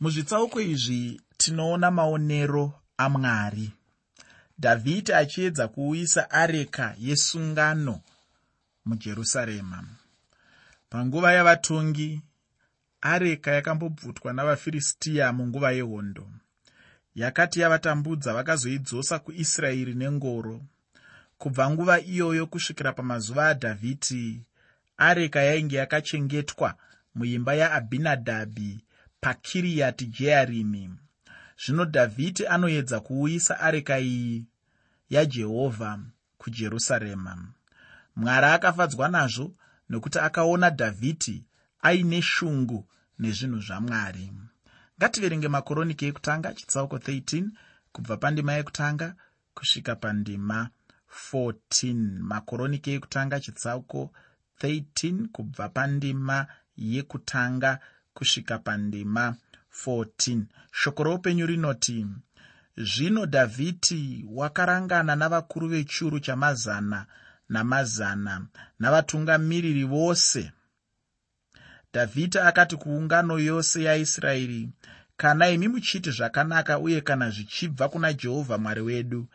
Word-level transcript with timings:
muzvitsauko 0.00 0.60
izvi 0.60 1.20
tinoona 1.36 1.90
maonero 1.90 2.72
amwari. 2.96 3.72
Dhavhidhi 4.58 5.12
achiedza 5.12 5.68
kuuyisa 5.68 6.30
areka 6.30 6.94
yesungano 6.98 8.00
mujerusarema. 8.84 9.84
Panguva 10.90 11.32
yavatongi 11.32 12.20
areka 13.00 13.50
yakambobvutwa 13.50 14.32
navafiristiya 14.32 15.32
munguva 15.32 15.70
yehondo. 15.72 16.26
Yakati 17.14 17.60
yavatambudza 17.60 18.34
vakazoidzosa 18.34 19.18
kuisraeri 19.18 19.94
nengoro. 19.94 20.62
Kubva 21.38 21.70
nguva 21.70 22.00
iyoyo 22.00 22.46
kusvikira 22.46 22.92
pamazuva 22.92 23.48
adhavhidhi 23.48 24.42
areka 24.96 25.40
yainge 25.42 25.76
yakachengetwa 25.76 26.74
muimba 27.14 27.54
yaabhinadhabhi 27.54 28.85
pakiriyati 29.20 30.06
jearimi. 30.06 30.90
Zvino 31.62 31.84
dhavhidhi 31.84 32.46
anoedza 32.46 33.00
kuuyisa 33.00 33.60
areka 33.60 33.98
iyi 33.98 34.46
yajehovha 35.10 35.98
kujerusarema. 36.38 37.34
Mwari 38.16 38.46
akafadzwa 38.46 39.08
nazvo 39.08 39.54
nokuti 39.88 40.18
akaona 40.18 40.70
dhavhidhi 40.70 41.44
aine 41.80 42.22
shungu 42.22 42.88
nezvinhu 43.18 43.60
zvamwari. 43.60 44.32
Ngativerenge 44.98 45.48
makoroniki 45.48 46.04
ekutanga 46.06 46.54
chitsauko 46.54 46.96
13 46.96 47.50
kubva 47.92 48.16
pandima 48.16 48.52
yekutanga 48.52 49.08
kusvika 49.54 49.94
pandima 49.96 50.58
14 51.32 52.20
makoroniki 52.30 52.90
ekutanga 52.96 53.40
chitsauko 53.40 54.00
13 54.60 55.26
kubva 55.34 55.68
pandima 55.68 56.46
yekutanga 56.76 57.78
kusvika 58.16 58.56
pandima 58.66 59.24
14 59.84 60.42
shoko 60.80 61.02
roupenyu 61.06 61.46
rinoti 61.46 61.98
zvino 62.76 63.22
dhavhidhi 63.26 64.24
wakarangana 64.38 65.16
navakuru 65.16 65.66
vechiuru 65.68 66.18
chamazana 66.20 67.06
namazana 67.48 68.46
navatungamiriri 68.80 69.84
vose. 69.84 70.52
Dhavhidhi 71.94 72.38
akati 72.38 72.76
kuungano 72.76 73.38
yose 73.38 73.82
yaisraeri 73.82 74.68
kana 75.16 75.48
imi 75.48 75.68
muchiti 75.68 76.10
zvakanaka 76.10 76.78
uye 76.78 77.00
kana 77.00 77.30
zvichibva 77.30 77.88
kuna 77.88 78.12
jehovha 78.12 78.58
mwari 78.58 78.80
wedu 78.80 79.28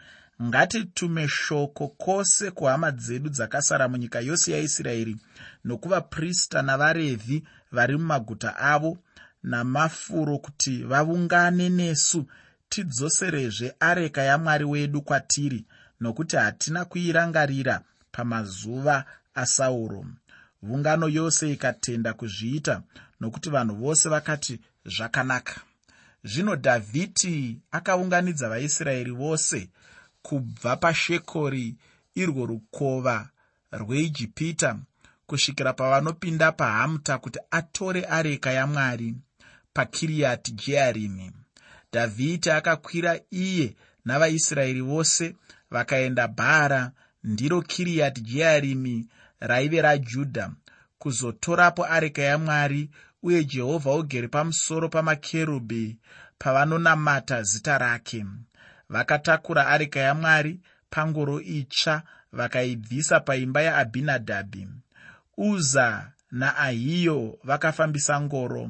ngatitume 0.44 1.28
shoko 1.28 1.88
kwose 1.88 2.52
kuhama 2.52 2.92
dzedu 2.92 3.30
dzakasara 3.30 3.88
munyika 3.88 4.20
yose 4.20 4.52
yaisraeri 4.52 5.18
nokuvaprista 5.66 6.62
navarevhi 6.62 7.44
vari 7.72 7.98
mumaguta 7.98 8.58
avo 8.58 8.98
namafuro 9.44 10.38
kuti 10.38 10.84
vaungane 10.84 11.70
nesu 11.70 12.26
tidzoserezve 12.70 13.76
areka 13.80 14.22
yamwari 14.22 14.66
wedu 14.66 15.02
kwatiri 15.02 15.66
nokuti 16.02 16.36
hatina 16.36 16.86
kuirangarira 16.86 17.82
pamazuva 18.12 19.06
asauro. 19.34 20.06
Ungano 20.62 21.10
yose 21.10 21.52
ikatenda 21.52 22.14
kuzviita 22.14 22.82
nokuti 23.20 23.50
vanhu 23.50 23.76
vose 23.76 24.10
vakati 24.10 24.60
zvakanaka. 24.86 25.62
Zvino 26.24 26.56
dhavhidhi 26.56 27.60
akaunganidza 27.72 28.50
vaisraeri 28.50 29.12
vose 29.12 29.70
kubva 30.22 30.78
pashekori 30.78 31.76
irwo 32.16 32.46
rukova 32.46 33.30
rweijipita 33.72 34.80
kusvikira 35.32 35.74
pavanopinda 35.74 36.52
pahamuta 36.52 37.14
kuti 37.24 37.40
atore 37.60 38.02
areka 38.18 38.52
yamwari 38.52 39.10
pakiriyati 39.74 40.52
jearimi 40.52 41.32
dhavhidhi 41.94 42.50
akakwira 42.52 43.20
iye 43.32 43.76
navaisraeri 44.06 44.82
vose 44.82 45.36
vakaenda 45.74 46.28
bhara 46.28 46.92
ndiro 47.24 47.62
kiriyati 47.62 48.22
jearimi 48.22 49.08
raive 49.40 49.82
rajudha 49.82 50.52
kuzotorapo 51.00 51.86
areka 51.86 52.22
yamwari 52.22 52.90
uye 53.24 53.44
jehovha 53.44 53.92
ugere 53.96 54.28
pamusoro 54.28 54.90
pamakerubhi 54.90 55.98
pavanonamata 56.38 57.44
zita 57.44 57.78
rake. 57.78 58.26
Vakatakura 58.90 59.68
areka 59.68 60.00
yamwari 60.00 60.60
pangoro 60.90 61.42
itsva 61.42 62.04
vakaibvisa 62.34 63.20
paimba 63.20 63.62
yaabhinadhabhi 63.62 64.68
uza 65.42 66.12
naahiyo 66.32 67.40
vakafambisa 67.44 68.22
ngoro. 68.22 68.70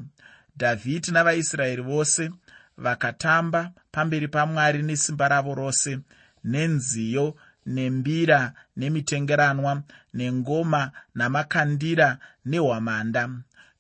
Dhavhidhi 0.57 1.11
navaisraeri 1.11 1.81
vose 1.81 2.31
vakatamba 2.77 3.71
pamberi 3.91 4.27
pamwari 4.27 4.83
nesimba 4.83 5.27
ravo 5.27 5.55
rose 5.55 5.99
nenziyo 6.43 7.35
nembira 7.65 8.53
nemitengeranwa 8.77 9.83
nengoma 10.13 10.91
namakandira 11.15 12.17
nehwamanda. 12.45 13.29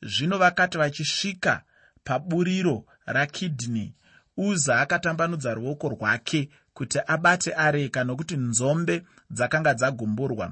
Zvino 0.01 0.37
vakati 0.37 0.77
vachisvika 0.77 1.63
paburiro 2.03 2.85
rakidhni 3.05 3.93
uza 4.37 4.79
akatambanudza 4.79 5.53
ruoko 5.53 5.89
rwake 5.89 6.49
kuti 6.73 6.99
abate 7.07 7.53
areka 7.53 8.03
nokuti 8.03 8.37
nzombe 8.37 9.03
dzakanga 9.31 9.73
dzagumburwa 9.73 10.51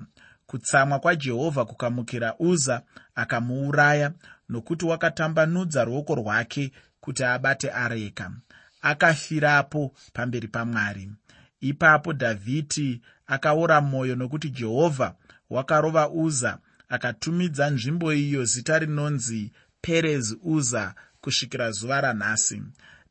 kutsamwa 0.49 0.99
kwajehovha 0.99 1.65
kukamukira 1.65 2.35
uza 2.39 2.81
akamuuraya 3.15 4.11
nokuti 4.49 4.85
wakatambanudza 4.85 5.83
ruoko 5.83 6.15
rwake 6.15 6.71
kuti 7.01 7.23
abate 7.23 7.71
areka. 7.71 8.31
Akafirapo 8.81 9.93
pamberi 10.13 10.47
pamwari. 10.47 11.11
Ipapo 11.61 12.13
dhavhidhi 12.13 13.01
akaora 13.27 13.81
mwoyo 13.81 14.15
nokuti 14.15 14.49
jehovha 14.49 15.15
wakarova 15.49 16.09
uza 16.09 16.57
akatumidza 16.89 17.69
nzvimbo 17.69 18.13
iyo 18.13 18.45
zita 18.45 18.79
rinonzi 18.79 19.51
perezi 19.81 20.37
uza 20.43 20.95
kusvikira 21.21 21.71
zuva 21.71 22.01
ranhasi. 22.01 22.61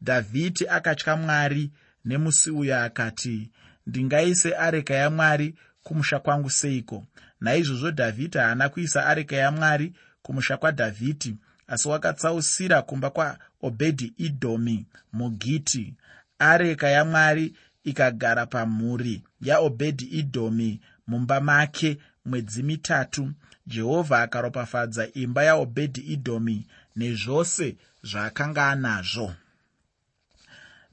Dhavhidhi 0.02 0.68
akatya 0.68 1.16
mwari 1.16 1.70
nemusi 2.04 2.50
uyo 2.50 2.82
akati 2.82 3.50
ndingaise 3.86 4.54
areka 4.56 4.94
yamwari 4.94 5.54
kumusha 5.88 6.18
kwangu 6.18 6.50
seiko? 6.50 7.06
Naizvozvo 7.40 7.90
dhavhidhi 7.90 8.38
haana 8.38 8.68
kuisa 8.68 9.06
areka 9.06 9.36
yamwari 9.36 9.92
kumusha 10.22 10.56
kwadhavhidhi 10.56 11.36
asi 11.68 11.88
wakatsausira 11.88 12.82
kumba 12.82 13.10
kwaobhedhi 13.10 14.12
idhomi 14.16 14.86
mugiti. 15.12 15.94
Areka 16.38 16.88
yamwari 16.88 17.54
ikagara 17.84 18.46
pamhuri 18.46 19.22
yaobhedhi 19.40 20.04
idhomi 20.04 20.80
mumba 21.06 21.40
make 21.40 21.98
mwedzi 22.24 22.62
mitatu. 22.62 23.32
Jehovha 23.66 24.22
akaropafadza 24.22 25.08
imba 25.12 25.42
yaobhedhi 25.44 26.00
idhomi 26.00 26.66
nezvose 26.96 27.76
zvaakanga 28.02 28.68
anazvo. 28.68 29.34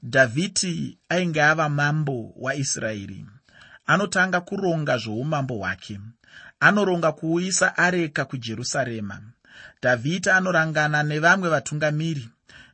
Dhavhidhi 0.02 0.98
ainge 1.08 1.42
ava 1.42 1.68
mambo 1.68 2.32
waisraeri 2.36 3.26
anotanga 3.86 4.40
kuronga 4.40 4.98
zvoumambo 4.98 5.54
hwake. 5.54 6.00
Anoronga 6.60 7.12
kuuyisa 7.12 7.76
areka 7.76 8.24
kujerusarema. 8.24 9.22
Dhavhidhi 9.82 10.30
anorangana 10.30 11.02
nevamwe 11.02 11.48
vatungamiri. 11.48 12.28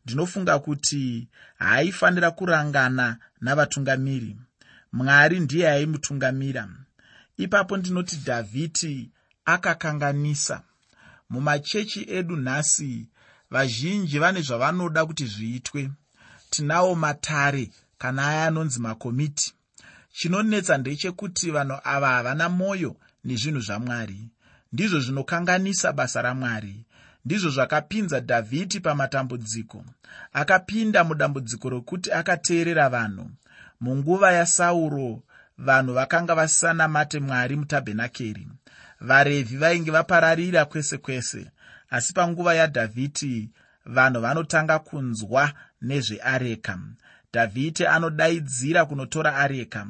Ndinofunga 0.05 0.59
kuti 0.59 1.29
haaifanira 1.59 2.31
kurangana 2.31 3.17
navatungamiri. 3.41 4.37
Mwari 4.93 5.41
ndiye 5.41 5.71
aimutungamira. 5.71 6.69
Ipapo 7.37 7.77
ndinoti 7.77 8.17
dhavhidhi 8.17 9.11
akakanganisa. 9.45 10.63
Mumachechi 11.31 12.07
edu 12.11 12.37
nhasi 12.37 13.09
vazhinji 13.51 14.19
vane 14.19 14.41
zvavanoda 14.43 15.07
kuti 15.07 15.27
zviitwe. 15.27 15.91
Tinawo 16.51 16.95
matare 16.95 17.71
kana 17.99 18.29
aya 18.29 18.47
anonzi 18.47 18.81
makomiti 18.81 19.55
chinonetsa 20.13 20.79
ndechekuti 20.79 21.51
vanhu 21.51 21.77
ava 21.85 22.09
havana 22.09 22.49
mwoyo 22.49 22.97
nezvinhu 23.25 23.61
zvamwari. 23.61 24.21
Ndizvo 24.73 25.01
zvinokanganisa 25.01 25.93
basa 25.93 26.23
ramwari. 26.23 26.85
Ndizvo 27.25 27.51
zvakapinza 27.51 28.21
dhavhidhi 28.21 28.81
pamatambudziko. 28.81 29.85
Akapinda 30.33 31.05
mudambudziko 31.05 31.69
rokuti 31.69 32.13
akateerera 32.13 32.89
vanhu. 32.89 33.31
Munguva 33.81 34.33
yasauro 34.33 35.23
vanhu 35.59 35.95
vakanga 35.95 36.35
vasanamate 36.35 37.21
mwari 37.21 37.57
mutabhenakeri. 37.57 38.49
Varevhi 39.01 39.57
vainge 39.57 39.91
vapararira 39.91 40.65
kwese 40.65 40.99
kwese 40.99 41.51
asi 41.91 42.13
panguva 42.13 42.55
yadhavhidhi 42.55 43.51
vanhu 43.87 44.21
vanotanga 44.21 44.79
kunzwa 44.79 45.53
nezveareka 45.83 46.79
dhavhidhi 47.35 47.87
anodaidzira 47.87 48.85
kunotora 48.85 49.37
areka. 49.37 49.87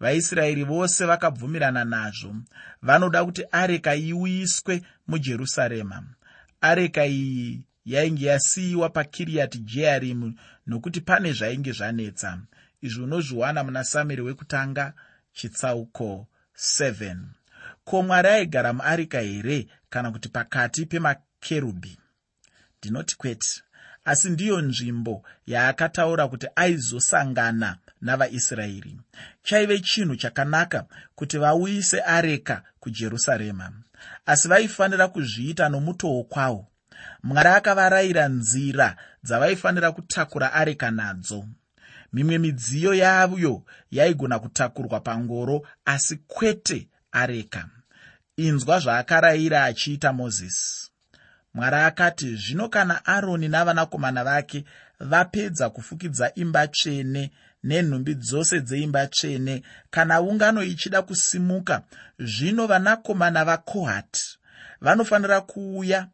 Vaisraeri 0.00 0.64
vose 0.64 1.04
vakabvumirana 1.04 1.84
nazvo. 1.84 2.34
Vanoda 2.82 3.24
kuti 3.24 3.44
areka 3.52 3.94
iuyiswe 3.94 4.82
mujerusarema. 5.08 6.04
Areka 6.60 7.06
iyi 7.06 7.64
yainge 7.84 8.26
yasiyiwa 8.26 8.88
pakiriati 8.88 9.58
jearimu 9.58 10.34
nokuti 10.66 11.00
pane 11.00 11.32
zvainge 11.32 11.72
zvanetsa. 11.72 12.38
Izvi 12.82 13.02
unozviwana 13.02 13.64
muna 13.64 13.84
samueri 13.84 14.22
wekutanga 14.22 14.92
chitsauko 15.32 16.26
7 16.54 17.16
ko 17.84 18.02
mwari 18.02 18.28
aigara 18.28 18.72
muarika 18.72 19.20
here 19.20 19.66
kana 19.90 20.10
kuti 20.10 20.28
pakati 20.28 20.86
pemakerubhi? 20.86 21.98
Ndinoti 22.78 23.16
kwete 23.16 23.62
asi 24.06 24.30
ndiyo 24.30 24.60
nzvimbo 24.60 25.22
yaakataura 25.46 26.28
kuti 26.28 26.46
aizosangana 26.56 27.76
navaisraeri. 28.00 29.00
Chaive 29.42 29.80
chinhu 29.80 30.16
chakanaka 30.16 30.84
kuti 31.14 31.38
vauyise 31.38 32.00
areka 32.00 32.62
kujerusarema. 32.80 33.72
Asi 34.26 34.48
vaifanira 34.48 35.08
kuzviita 35.08 35.68
nomutoo 35.68 36.22
kwawo. 36.22 36.66
Mwari 37.22 37.48
akavarayira 37.48 38.28
nzira 38.28 38.96
dzavaifanira 39.24 39.92
kutakura 39.92 40.52
areka 40.52 40.90
nadzo. 40.90 41.44
Mimwe 42.12 42.38
midziyo 42.38 42.94
yayo 42.94 43.62
yaigona 43.90 44.38
kutakurwa 44.38 45.00
pangoro 45.00 45.66
asi 45.84 46.16
kwete 46.16 46.88
areka. 47.12 47.68
Inzwa 48.36 48.80
zvaakarayira 48.80 49.64
achiita 49.64 50.12
mozisi 50.12 50.85
mwari 51.56 51.76
akati 51.76 52.36
zvino 52.36 52.68
kana 52.68 53.04
aroni 53.06 53.48
navanakomana 53.48 54.24
vake 54.24 54.64
vapedza 55.00 55.70
kufukidza 55.70 56.34
imba 56.34 56.68
tsvene 56.68 57.30
nenhumbi 57.64 58.14
dzose 58.14 58.60
dzeimba 58.60 59.06
tsvene 59.06 59.62
kana 59.90 60.20
ungano 60.20 60.62
ichida 60.62 61.02
kusimuka 61.02 61.82
zvino 62.18 62.66
vanakomana 62.66 63.44
vakohati 63.44 64.38
vanofanira 64.80 65.40
kuuya 65.40 66.08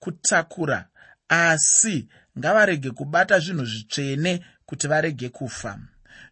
kutakura 0.00 0.88
asi 1.28 2.08
ngavarege 2.38 2.90
kubata 2.90 3.38
zvinhu 3.38 3.64
zvitsvene 3.64 4.44
kuti 4.66 4.86
varege 4.88 5.28
kufa. 5.28 5.78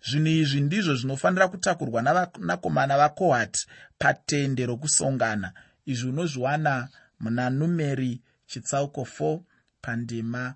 Zvinhu 0.08 0.28
izvi 0.28 0.60
ndizvo 0.60 0.94
zvinofanira 0.94 1.48
kutakurwa 1.48 2.02
navanakomana 2.02 2.98
vakohati 2.98 3.66
patende 3.98 4.66
rokusongana 4.66 5.52
izvi 5.86 6.08
unozviwana 6.08 6.88
muna 7.20 7.50
numeri 7.50 8.20
chitsauko 8.48 9.00
4 9.20 9.40
pandima 9.80 10.54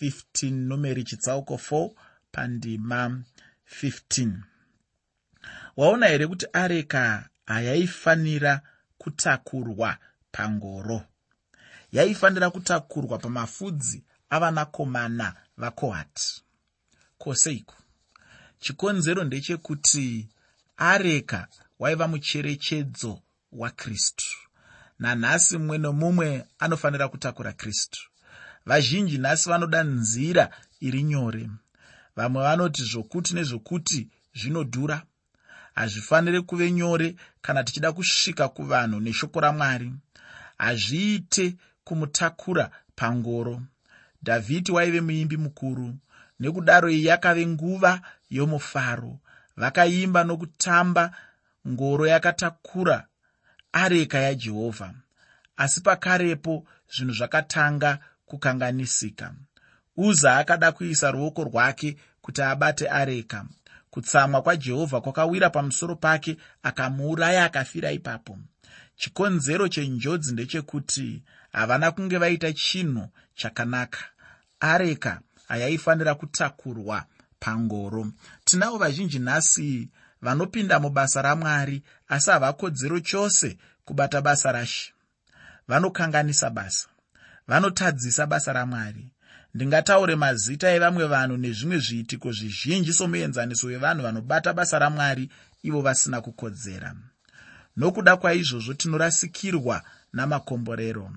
15 0.00 0.50
numeri 0.52 1.04
chitsauko 1.04 1.54
4 1.54 1.90
pandima 2.32 3.22
15 3.82 4.32
waona 5.76 6.06
here 6.06 6.26
kuti 6.26 6.46
areka 6.52 7.28
hayaifanira 7.46 8.60
kutakurwa 8.98 9.98
pangoro? 10.32 11.02
Yaifanira 11.92 12.50
kutakurwa 12.50 13.18
pamafudzi 13.18 14.04
avanakomana 14.30 15.34
vakohati. 15.56 16.42
Koseiko? 17.18 17.74
Chikonzero 18.58 19.24
ndechekuti 19.24 20.28
areka 20.76 21.48
waiva 21.78 22.08
mucherechedzo 22.08 23.22
wakristu 23.52 24.47
nanhasi 24.98 25.58
mumwe 25.58 25.78
nomumwe 25.78 26.44
anofanira 26.58 27.08
kutakura 27.08 27.52
kristu. 27.52 28.00
Vazhinji 28.66 29.18
nhasi 29.18 29.48
vanoda 29.48 29.82
nzira 29.82 30.50
iri 30.80 31.02
nyore. 31.02 31.50
Vamwe 32.16 32.42
vanoti 32.42 32.82
zvokuti 32.82 33.34
nezvokuti 33.34 34.08
zvinodhura. 34.34 35.02
Hazvifaniri 35.74 36.42
kuve 36.42 36.70
nyore 36.72 37.16
kana 37.40 37.64
tichida 37.64 37.92
kusvika 37.92 38.48
kuvanhu 38.48 39.00
neshoko 39.00 39.40
ramwari. 39.40 39.92
Hazviite 40.58 41.56
kumutakura 41.84 42.70
pangoro. 42.96 43.62
Dhavhidhi 44.22 44.72
waive 44.72 45.00
muimbi 45.00 45.36
mukuru. 45.36 45.94
Nekudaro 46.40 46.90
iyi 46.90 47.06
yakave 47.06 47.46
nguva 47.46 48.00
yomufaro. 48.30 49.18
Vakaimba 49.56 50.24
nokutamba 50.24 51.12
ngoro 51.68 52.06
yakatakura 52.06 53.06
areka 53.72 54.18
yajehovha 54.18 54.94
asi 55.56 55.80
pakarepo 55.80 56.66
zvinhu 56.94 57.14
zvakatanga 57.14 57.98
kukanganisika. 58.26 59.34
Uza 59.96 60.36
akada 60.36 60.72
kuisa 60.72 61.10
ruoko 61.10 61.44
rwake 61.44 61.96
kuti 62.22 62.42
abate 62.42 62.88
areka. 62.88 63.44
Kutsamwa 63.90 64.42
kwajehovha 64.42 65.00
kwakawira 65.00 65.50
pamusoro 65.50 65.96
pake 65.96 66.36
akamuuraya 66.62 67.44
akafira 67.44 67.92
ipapo. 67.92 68.38
Chikonzero 68.96 69.68
chenjodzi 69.68 70.32
ndechekuti 70.32 71.22
havana 71.52 71.90
kunge 71.90 72.18
vaita 72.18 72.52
chinhu 72.52 73.08
chakanaka. 73.34 73.98
Areka 74.60 75.20
hayaifanira 75.48 76.14
kutakurwa 76.14 77.04
pangoro. 77.40 78.12
Tinavo 78.44 78.78
vazhinji 78.78 79.18
nhasi 79.18 79.88
vanopinda 80.22 80.80
mubasa 80.80 81.22
ramwari 81.22 81.82
asi 82.08 82.30
havakodzero 82.30 83.00
chose 83.00 83.58
kubata 83.84 84.20
basa 84.20 84.52
rashe. 84.52 84.92
Vanokanganisa 85.68 86.50
basa 86.50 86.88
vanotadzisa 87.48 88.26
basa 88.26 88.52
ramwari. 88.52 89.10
Ndingataure 89.54 90.16
mazita 90.16 90.70
evamwe 90.76 91.04
vanhu 91.06 91.36
nezvimwe 91.36 91.78
zviitiko 91.78 92.32
zvizhinji 92.32 92.92
somuenzaniso 92.92 93.66
wevanhu 93.66 94.02
vanobata 94.02 94.52
basa 94.52 94.78
ramwari 94.78 95.30
ivo 95.62 95.80
vasina 95.80 96.20
kukodzera. 96.20 96.94
Nokuda 97.76 98.16
kwaizvozvo 98.16 98.74
tinorasikirwa 98.74 99.82
namakomborero. 100.12 101.10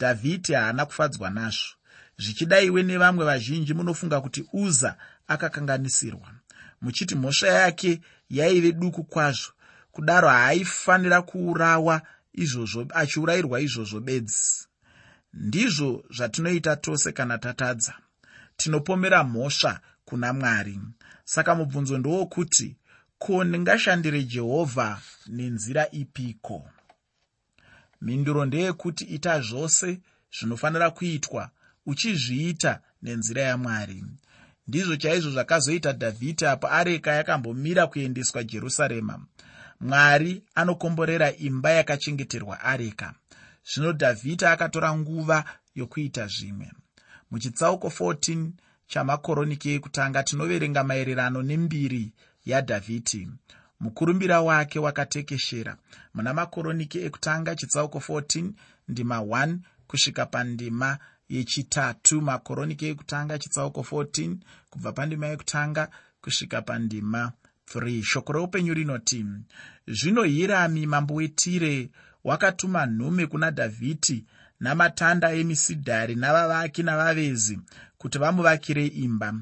Dhavhidhi 0.00 0.52
haana 0.52 0.86
kufadzwa 0.86 1.30
nazvo. 1.30 1.74
Zvichidaiwe 2.18 2.82
nevamwe 2.82 3.24
vazhinji 3.24 3.74
munofunga 3.74 4.20
kuti 4.20 4.44
uza 4.52 4.96
akakanganisirwa. 5.28 6.28
Muchiti 6.82 7.14
mhosva 7.14 7.48
yake 7.48 8.00
yaive 8.32 8.72
duku 8.72 9.04
kwazvo. 9.04 9.52
Kudaro 9.92 10.28
haaifanira 10.28 11.22
kuurawa 11.22 12.02
izvozvo 12.32 12.86
achiurayirwa 12.94 13.60
izvozvo 13.60 14.00
bedzi. 14.00 14.66
Ndizvo 15.34 16.04
zvatinoita 16.16 16.76
tose 16.76 17.12
kana 17.12 17.38
tatadza. 17.38 17.94
Tinopomera 18.56 19.24
mhosva 19.24 19.80
kuna 20.04 20.32
mwari. 20.32 20.80
Saka 21.24 21.54
mubvunzo 21.54 21.98
ndowokuti 21.98 22.76
ko 23.18 23.44
ndingashandire 23.44 24.22
jehovha 24.24 25.00
nenzira 25.26 25.90
ipiko? 25.90 26.68
Mhinduro 28.00 28.44
ndeyekuti 28.44 29.04
ita 29.04 29.40
zvose 29.40 30.00
zvinofanira 30.36 30.90
kuitwa 30.90 31.50
uchizviita 31.86 32.80
nenzira 33.02 33.42
yamwari 33.42 34.04
ndizvo 34.66 34.96
chaizvo 34.96 35.30
zvakazoita 35.30 35.92
dhavhidhi 35.92 36.46
apo 36.46 36.66
areka 36.68 37.10
yakambomira 37.12 37.86
kuendeswa 37.86 38.44
jerusarema. 38.44 39.20
Mwari 39.80 40.42
anokomborera 40.54 41.36
imba 41.36 41.70
yakachengeterwa 41.70 42.60
areka. 42.60 43.14
Zvino 43.64 43.92
dhavhidhi 43.92 44.44
akatora 44.44 44.96
nguva 44.96 45.44
yokuita 45.74 46.26
zvimwe. 46.26 46.72
Muchitsauko 47.30 47.88
14 47.88 48.50
chamakoroniki 48.86 49.70
ekutanga 49.76 50.22
tinoverenga 50.22 50.84
maererano 50.84 51.42
nembiri 51.42 52.12
yadhavhidhi. 52.44 53.28
Mukurumbira 53.80 54.40
wake 54.40 54.78
wakatekeshera. 54.78 55.76
Muna 56.14 56.34
makoroniki 56.34 56.98
ekutanga 57.06 57.56
chitsauko 57.56 57.98
14 57.98 58.50
ndima 58.88 59.16
1 59.18 59.56
kusvika 59.86 60.26
pandima 60.26 60.98
yechitatu. 61.34 62.20
Makoroniki 62.20 62.86
ekutanga 62.86 63.38
chitsauko 63.38 63.80
14 63.80 64.36
kubva 64.70 64.92
pandima 64.92 65.26
yekutanga 65.26 65.88
kusvika 66.22 66.62
pandima 66.62 67.32
3 67.74 68.02
shoko 68.02 68.32
reupenyu 68.32 68.74
rinoti 68.74 69.26
zvino 69.86 70.22
hirami 70.22 70.86
mambo 70.86 71.14
wetire 71.14 71.90
wakatuma 72.24 72.86
nhume 72.86 73.26
kuna 73.26 73.50
dhavhidhi 73.50 74.24
namatanda 74.60 75.32
emisidhari 75.32 76.14
navavaki 76.14 76.82
navavezi 76.82 77.58
kuti 77.98 78.18
vamuvakire 78.18 78.86
imba. 78.86 79.34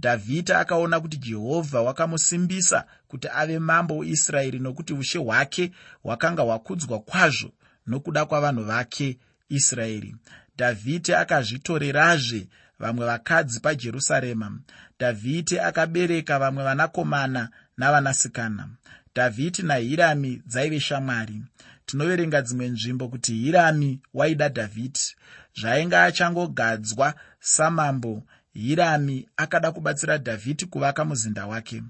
Dhavhidhi 0.00 0.52
akaona 0.52 1.00
kuti 1.00 1.16
jehovha 1.16 1.80
wakamusimbisa 1.82 2.84
kuti 3.08 3.28
ave 3.28 3.58
mambo 3.58 3.96
weisraeri 3.96 4.58
nokuti 4.58 4.92
ushe 4.92 5.18
hwake 5.18 5.72
hwakanga 6.02 6.42
hwakudzwa 6.42 7.00
kwazvo 7.00 7.50
nokuda 7.86 8.24
kwavanhu 8.26 8.64
vake 8.64 9.18
israeri 9.48 10.16
dhavhidhi 10.58 11.14
akazvitorerazve 11.14 12.48
vamwe 12.78 13.06
vakadzi 13.06 13.60
pajerusarema. 13.60 14.58
Dhavhidhi 15.00 15.58
akabereka 15.58 16.38
vamwe 16.38 16.64
vanakomana 16.64 17.48
navanasikana. 17.76 18.68
Dhavhidhi 19.14 19.62
nahirami 19.62 20.42
dzaive 20.46 20.80
shamwari. 20.80 21.42
Tinoverenga 21.86 22.42
dzimwe 22.42 22.68
nzvimbo 22.68 23.08
kuti 23.08 23.34
hirami 23.34 24.00
waida 24.14 24.48
dhavhidhi 24.48 25.14
zvainge 25.60 25.96
achangogadzwa 25.96 27.14
samambo 27.40 28.22
hirami 28.52 29.28
akada 29.36 29.72
kubatsira 29.72 30.18
dhavhidhi 30.18 30.66
kuvaka 30.66 31.04
muzinda 31.04 31.46
wake. 31.46 31.82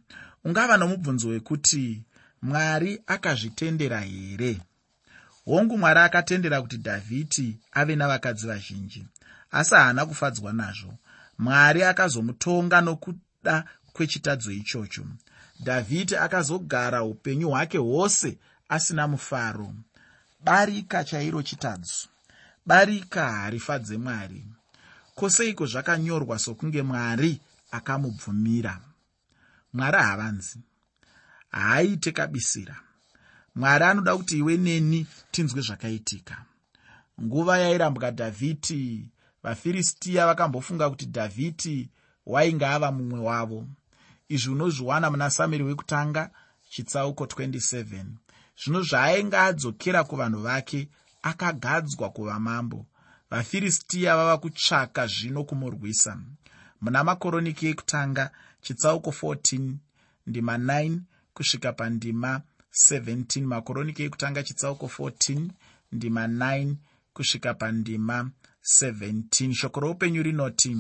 Ungava 0.45 0.77
nomubvunzo 0.77 1.29
wekuti 1.29 2.03
mwari 2.43 3.03
akazvitendera 3.07 4.01
here 4.01 4.61
hongu 5.45 5.79
mwari 5.79 6.01
akatendera 6.01 6.63
kuti 6.63 6.77
dhavhidhi 6.77 7.59
ave 7.73 7.97
navakadzi 7.97 8.47
vazhinji 8.47 9.07
asi 9.51 9.75
haana 9.75 10.07
kufadzwa 10.07 10.53
nazvo. 10.53 10.95
Mwari 11.39 11.83
akazomutonga 11.83 12.81
nokuda 12.81 13.65
kwechitadzo 13.93 14.53
ichocho. 14.53 15.05
Dhavhidhi 15.61 16.17
akazogara 16.17 17.03
upenyu 17.03 17.49
hwake 17.51 17.79
hwose 17.79 18.39
asina 18.69 19.09
mufaro. 19.09 19.75
Barika 20.45 21.05
chairo 21.05 21.43
chitadzo. 21.43 22.09
Barika 22.67 23.33
harifadze 23.33 23.97
mwari. 23.97 24.45
Kwoseiko 25.15 25.67
zvakanyorwa 25.67 26.39
sokunge 26.39 26.83
mwari 26.83 27.41
akamubvumira. 27.71 28.81
Mwari 29.73 29.97
havanzi. 29.97 30.59
Haaite 31.51 32.13
kabisira 32.13 32.77
mwari 33.55 33.85
anoda 33.85 34.17
kuti 34.17 34.39
iwe 34.39 34.57
neni 34.57 35.07
tinzwe 35.31 35.61
zvakaitika. 35.63 36.45
Nguva 37.23 37.59
yairambwa 37.59 38.11
dhavhidhi 38.11 39.09
vafiristiya 39.43 40.27
vakambofunga 40.27 40.91
kuti 40.91 41.07
dhavhidhi 41.07 41.91
wainge 42.27 42.67
ava 42.67 42.93
mumwe 42.93 43.21
wavo. 43.21 43.67
Izvi 44.29 44.51
unozviwana 44.51 45.11
muna 45.11 45.31
samueri 45.31 45.65
wekutanga 45.65 46.31
chitsauko 46.71 47.25
27 47.25 48.05
zvino 48.61 48.83
zvaainge 48.83 49.37
adzokera 49.37 50.05
kuvanhu 50.05 50.41
vake 50.43 50.89
akagadzwa 51.23 52.11
kuva 52.11 52.41
mambo. 52.41 52.87
Vafiristiya 53.31 54.17
vava 54.17 54.39
kutsvaka 54.39 55.07
zvino 55.07 55.45
kumurwisa. 55.45 56.19
Muna 56.81 57.05
makoroniki 57.05 57.67
ekutanga 57.67 58.31
chitsauko 58.63 59.11
14 59.11 59.75
ndima 60.27 60.57
9 60.57 60.99
kusvika 61.35 61.73
pandima 61.73 62.41
17 62.73 63.47
makoroniki 63.47 64.03
ekutanga 64.03 64.43
chitsauko 64.43 64.87
14 64.87 65.49
ndima 65.93 66.27
9 66.27 66.75
kusvika 67.15 67.55
pandima 67.55 68.31
17 68.81 69.55
shoko 69.55 69.81
roupenyu 69.81 70.23
rinoti 70.23 70.77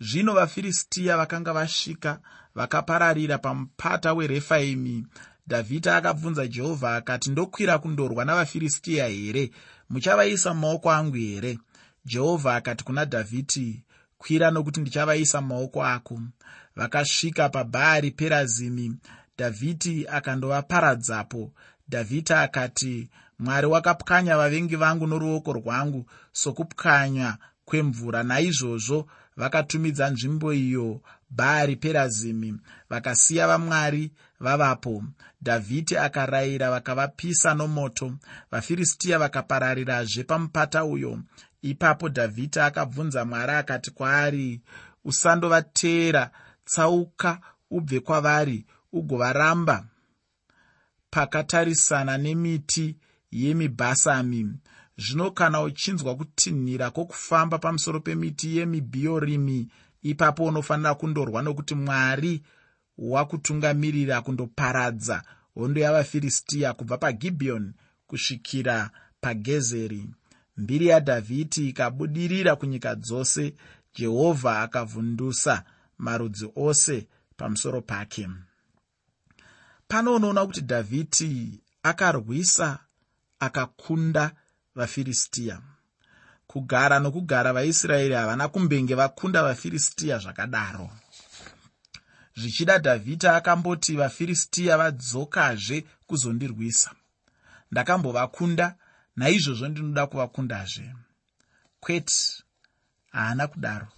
zvino 0.00 0.32
vafiristiya 0.34 1.16
vakanga 1.16 1.52
vasvika 1.52 2.20
vakapararira 2.54 3.38
pamupata 3.38 4.12
werefaimi 4.14 5.06
dhavhidhi 5.48 5.88
akabvunza 5.88 6.46
jehovha 6.46 6.96
akati 6.96 7.30
ndokwira 7.30 7.78
kundorwa 7.78 8.24
navafiristiya 8.24 9.08
here? 9.08 9.50
Muchavaisa 9.90 10.54
mumaoko 10.54 10.90
angu 10.92 11.16
here? 11.16 11.58
Jehovha 12.04 12.54
akati 12.54 12.84
kuna 12.84 13.04
dhavhidhi 13.04 13.82
kwira 14.18 14.50
nokuti 14.50 14.80
ndichavaisa 14.80 15.40
mumaoko 15.40 15.84
ako. 15.84 16.20
Vakasvika 16.76 17.48
pabhaari 17.48 18.10
perazimi 18.10 18.96
dhavhidhi 19.38 20.06
akandovaparadzapo. 20.08 21.52
Dhavhidhi 21.88 22.32
akati 22.34 23.10
mwari 23.38 23.66
wakapwanya 23.66 24.36
vavengi 24.36 24.76
vangu 24.76 25.06
noruoko 25.06 25.52
rwangu 25.52 26.06
sokupwanya 26.32 27.36
kwemvura. 27.64 28.22
Naizvozvo 28.22 29.06
vakatumidza 29.36 30.10
nzvimbo 30.10 30.52
iyo 30.52 31.00
bhaari 31.30 31.76
perazimi 31.76 32.54
vakasiya 32.90 33.46
vamwari 33.46 34.12
vavapo. 34.40 35.04
Dhavhidhi 35.42 35.96
akarayira 35.96 36.70
vakavapisa 36.70 37.54
nomoto. 37.54 38.12
Vafiristiya 38.50 39.18
vakapararirazve 39.18 40.24
pamupata 40.24 40.84
uyo. 40.84 41.18
Ipapo 41.62 42.08
dhavhidhi 42.08 42.60
akabvunza 42.60 43.24
mwari 43.24 43.52
akati 43.52 43.90
kwaari 43.90 44.60
usandovateera 45.04 46.30
tsauka 46.64 47.40
ubve 47.70 48.00
kwavari 48.00 48.66
ugovaramba 48.98 49.84
pakatarisana 51.10 52.18
nemiti 52.18 52.96
yemibhasami. 53.30 54.46
Zvino 54.96 55.30
kana 55.30 55.62
uchinzwa 55.62 56.16
kutinhira 56.16 56.90
kwokufamba 56.90 57.58
pamusoro 57.58 58.00
pemiti 58.00 58.56
yemibhiorimi 58.56 59.68
ipapo 60.02 60.44
unofanira 60.44 60.94
kundorwa 60.94 61.42
nokuti 61.42 61.74
mwari 61.74 62.42
wakutungamirira 62.98 64.22
kundoparadza 64.22 65.22
hondo 65.54 65.80
yavafiristiya 65.80 66.72
kubva 66.72 66.98
pagibhiyoni 66.98 67.72
kusvikira 68.06 68.90
pagezeri. 69.20 70.06
Mbiri 70.56 70.86
yadhavhidhi 70.86 71.68
ikabudirira 71.68 72.56
kunyika 72.56 72.94
dzose 72.94 73.54
jehovha 73.94 74.62
akavhundusa 74.62 75.64
marudzi 75.98 76.48
ose 76.56 77.06
pamusoro 77.36 77.80
pake 77.82 78.28
pano 79.88 80.14
unoona 80.14 80.46
kuti 80.46 80.60
dhavhidhi 80.60 81.60
akarwisa 81.82 82.78
akakunda 83.38 84.30
vafiristiya 84.74 85.60
kugara 86.46 86.98
nokugara 86.98 87.52
vaisraeri 87.52 88.14
havana 88.14 88.48
kumbenge 88.48 88.94
vakunda 88.94 89.42
vafiristiya 89.42 90.18
zvakadaro. 90.18 90.90
Zvichida 92.36 92.78
dhavhidhi 92.78 93.26
akamboti 93.26 93.96
vafiristiya 93.96 94.78
vadzokazve 94.78 95.84
kuzondirwisa. 96.06 96.90
Ndakambovakunda 97.70 98.74
naizvozvo 99.16 99.68
ndinoda 99.68 100.06
kuvakundazve. 100.06 100.94
Kwete 101.80 102.14
haana 103.10 103.46
kudaro. 103.46 103.88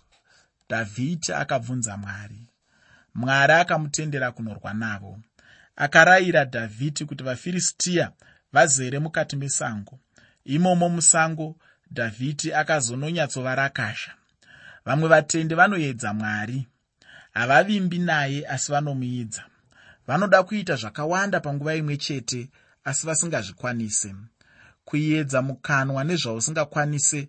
Dhavhidhi 0.70 1.32
akabvunza 1.32 1.96
mwari. 1.96 2.40
Mwari 3.14 3.52
akamutendera 3.52 4.32
kunorwa 4.32 4.74
navo 4.74 5.18
akarayira 5.76 6.44
dhavhidhi 6.44 7.04
kuti 7.04 7.24
vafiristiya 7.24 8.12
vazere 8.52 8.98
mukati 8.98 9.36
mesango. 9.36 9.98
Imomo 10.44 10.88
musango 10.88 11.56
dhavhidhi 11.92 12.54
akazononyatsovarakasha. 12.54 14.14
Vamwe 14.84 15.08
vatendi 15.08 15.54
vanoedza 15.54 16.14
mwari. 16.14 16.66
Havavimbi 17.32 17.98
naye 17.98 18.46
asi 18.48 18.72
vanomuidza 18.72 19.44
vanoda 20.06 20.42
kuita 20.42 20.76
zvakawanda 20.76 21.40
panguva 21.40 21.74
imwe 21.74 21.96
chete 21.96 22.48
asi 22.84 23.06
vasingazvikwanise. 23.06 24.14
Kuedza 24.84 25.42
mukanwa 25.42 26.04
nezvausingakwanise 26.04 27.28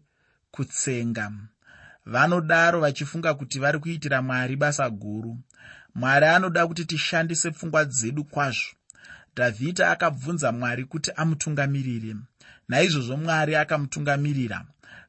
kutsenga 0.52 1.32
vanodaro 2.06 2.80
vachifunga 2.80 3.34
kuti 3.34 3.60
vari 3.60 3.80
kuitira 3.80 4.22
mwari 4.22 4.56
basa 4.56 4.90
guru 4.90 5.38
mwari 5.96 6.26
anoda 6.26 6.68
kuti 6.68 6.86
tishandise 6.86 7.52
pfungwa 7.52 7.86
dzedu 7.86 8.24
kwazvo. 8.24 8.72
Dhavhidhi 9.36 9.84
akabvunza 9.84 10.52
mwari 10.52 10.86
kuti 10.86 11.12
amutungamirire. 11.16 12.16
Naizvozvo 12.68 13.18
mwari 13.18 13.56
akamutungamirira 13.56 14.66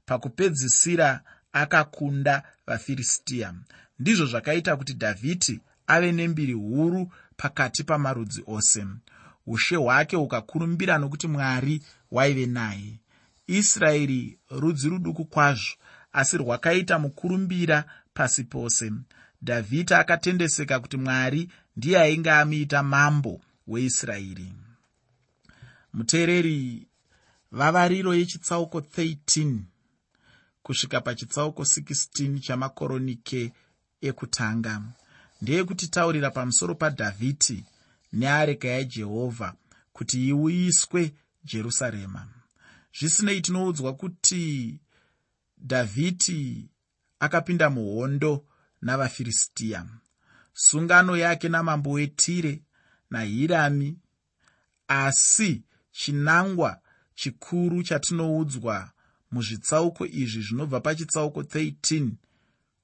pakupedzisira 0.07 1.21
akakunda 1.53 2.43
vafiristiya 2.67 3.55
ndizvo 3.99 4.27
zvakaita 4.27 4.77
kuti 4.77 4.93
dhavhidhi 4.93 5.61
ave 5.87 6.12
nembiri 6.12 6.53
huru 6.53 7.12
pakati 7.37 7.85
pamarudzi 7.85 8.43
ose. 8.47 8.87
Ushe 9.47 9.77
hwake 9.77 10.17
hukakurumbira 10.17 10.99
nokuti 10.99 11.29
mwari 11.29 11.83
waive 12.11 12.47
naye. 12.47 12.99
Israeri 13.47 14.39
rudzi 14.51 14.89
ruduku 14.89 15.25
kwazvo 15.25 15.75
asi 16.12 16.37
rwakaita 16.37 16.99
mukurumbira 16.99 17.85
pasi 18.15 18.45
pose 18.45 18.93
dhavhidhi 19.42 19.94
akatendeseka 19.94 20.80
kuti 20.80 20.96
mwari 20.96 21.49
ndiye 21.76 22.00
ainge 22.00 22.30
amuita 22.30 22.82
mambo 22.82 23.40
weisraeri. 23.66 24.52
Muteereri 25.92 26.87
vavariro 27.52 28.14
yechitsauko 28.14 28.78
13 28.80 29.58
kusvika 30.62 31.00
pachitsauko 31.00 31.62
16 31.62 32.40
chamakoronike 32.40 33.52
ekutanga. 34.00 34.82
Ndeyekutitaurira 35.42 36.30
pamusoro 36.30 36.75
padhavhidhi 36.75 37.64
neareka 38.12 38.68
yajehovha 38.68 39.54
kuti 39.92 40.28
iuyiswe 40.28 41.12
jerusarema. 41.44 42.28
Zvisinei 42.99 43.40
tinoudzwa 43.40 43.94
kuti 43.94 44.78
dhavhidhi 45.58 46.68
akapinda 47.20 47.70
muhondo 47.70 48.44
navafiristiya 48.83 49.87
sungano 50.55 51.17
yake 51.17 51.49
namambo 51.49 51.91
wetire 51.91 52.62
nahirami. 53.11 53.99
Asi 54.89 55.62
chinangwa 55.93 56.81
chikuru 57.15 57.83
chatinoudzwa 57.83 58.91
muzvitsauko 59.31 60.07
izvi 60.07 60.43
zvinobva 60.43 60.81
pachitsauko 60.81 61.43
13 61.43 62.11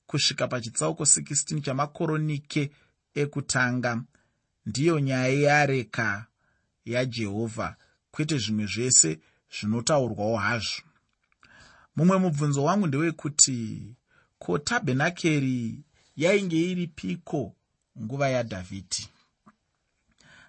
kusvika 0.06 0.48
pachitsauko 0.48 1.02
16 1.02 1.60
chamakoronike 1.60 2.70
ekutanga 3.14 4.02
ndiyo 4.66 5.00
nyaya 5.00 5.28
yeareka 5.28 6.26
yajehovha 6.84 7.76
kwete 8.10 8.38
zvimwe 8.38 8.66
zvese 8.66 9.20
zvinotaurwawo 9.54 10.36
hazvo. 10.36 10.82
Mumwe 11.96 12.18
mubvunzo 12.18 12.64
wangu 12.64 12.86
ndewekuti 12.86 13.58
ko 14.38 14.58
tabhenakeri 14.58 15.84
yainge 16.22 16.56
iri 16.70 16.86
piko 16.86 17.54
nguva 18.02 18.28
yadhavhidhi? 18.28 19.08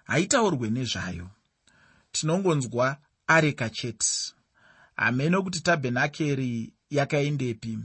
Haitaurwe 0.04 0.70
nezvayo. 0.70 1.28
Tinongonzwa 2.12 2.96
areka 3.26 3.70
chete. 3.70 4.06
Hameno 4.96 5.42
kuti 5.42 5.60
tabhenakeri 5.60 6.72
yakaendepi. 6.90 7.78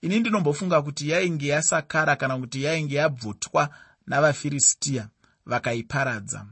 Ini 0.00 0.20
ndinombofunga 0.20 0.82
kuti 0.82 1.08
yainge 1.08 1.46
yasakara 1.46 2.16
kana 2.16 2.38
kuti 2.38 2.62
yainge 2.62 2.94
yabvutwa 2.94 3.70
navafiristiya 4.06 5.08
vakaiparadza. 5.46 6.46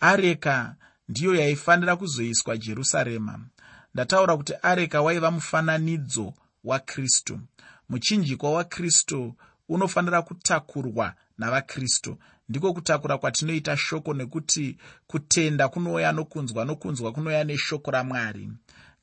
Areka 0.00 0.76
ndiyo 1.08 1.34
yaifanira 1.34 1.96
kuzoiswa 1.96 2.56
jerusarema. 2.56 3.46
Ndataura 3.94 4.36
kuti 4.36 4.52
areka 4.62 5.02
waiva 5.02 5.30
mufananidzo 5.30 6.34
wakristu 6.64 7.40
muchinjikwa 7.88 8.52
wakristu 8.52 9.34
unofanira 9.68 10.22
kutakurwa 10.22 11.14
navakristu. 11.38 12.18
Ndiko 12.48 12.72
kutakura 12.72 13.18
kwatinoita 13.18 13.76
shoko 13.76 14.14
nekuti 14.14 14.76
kutenda 15.06 15.68
kunouya 15.68 16.12
nokunzwa 16.12 16.64
nokunzwa 16.64 17.12
kunouya 17.12 17.44
neshoko 17.44 17.90
ramwari. 17.90 18.50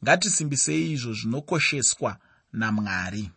Ngatisimbisei 0.04 0.92
izvo 0.92 1.14
zvinokosheswa 1.14 2.18
namwari. 2.54 3.32